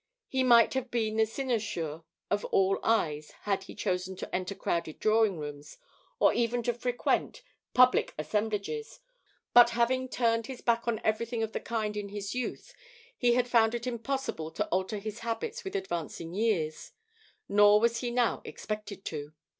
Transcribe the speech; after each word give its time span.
He 0.27 0.41
might 0.41 0.73
have 0.73 0.89
been 0.89 1.17
the 1.17 1.27
cynosure 1.27 2.01
of 2.31 2.43
all 2.45 2.79
eyes 2.81 3.33
had 3.41 3.65
he 3.65 3.75
chosen 3.75 4.15
to 4.15 4.35
enter 4.35 4.55
crowded 4.55 4.97
drawing 4.99 5.37
rooms, 5.37 5.77
or 6.19 6.33
even 6.33 6.63
to 6.63 6.73
frequent 6.73 7.43
public 7.75 8.15
assemblages, 8.17 8.99
but 9.53 9.69
having 9.77 10.09
turned 10.09 10.47
his 10.47 10.61
back 10.61 10.79
upon 10.81 11.01
everything 11.03 11.43
of 11.43 11.51
the 11.51 11.59
kind 11.59 11.95
in 11.95 12.09
his 12.09 12.33
youth, 12.33 12.73
he 13.15 13.33
had 13.35 13.47
found 13.47 13.75
it 13.75 13.85
impossible 13.85 14.49
to 14.49 14.67
alter 14.69 14.97
his 14.97 15.19
habits 15.19 15.63
with 15.63 15.75
advancing 15.75 16.33
years; 16.33 16.93
nor 17.47 17.79
was 17.79 17.99
he 17.99 18.09
now 18.09 18.41
expected 18.43 19.05
to. 19.05 19.33